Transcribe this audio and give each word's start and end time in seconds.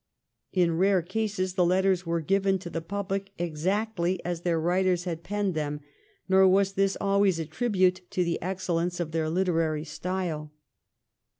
In 0.51 0.79
rare 0.79 1.03
cases 1.03 1.53
the 1.53 1.63
letters 1.63 2.07
were 2.07 2.21
given 2.21 2.57
to 2.57 2.71
the 2.71 2.81
public 2.81 3.29
exactly 3.37 4.19
as 4.25 4.41
their 4.41 4.59
writers 4.59 5.03
had 5.03 5.21
penned 5.21 5.53
them, 5.53 5.81
nor 6.27 6.47
was 6.47 6.73
this 6.73 6.97
always 6.99 7.37
a 7.37 7.45
tribute 7.45 8.01
to 8.09 8.23
the 8.23 8.41
excellence 8.41 8.99
of 8.99 9.11
their 9.11 9.29
literary 9.29 9.83
style. 9.83 10.51